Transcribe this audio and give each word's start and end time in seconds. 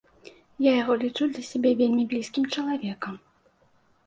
Я 0.67 0.71
яго 0.77 0.93
лічу 1.03 1.27
для 1.35 1.43
сябе 1.51 1.75
вельмі 1.83 2.07
блізкім 2.15 2.49
чалавекам. 2.55 3.13